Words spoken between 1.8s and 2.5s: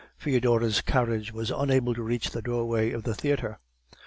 to reach the